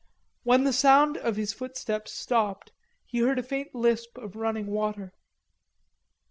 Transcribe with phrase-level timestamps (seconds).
[0.41, 2.71] When the sound of his footsteps stopped,
[3.05, 5.13] he heard a faint lisp of running water.